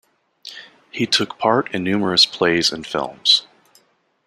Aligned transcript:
He 0.89 1.05
took 1.05 1.37
part 1.37 1.71
in 1.75 1.83
numerous 1.83 2.25
plays 2.25 2.71
and 2.71 2.87
films. 2.87 3.45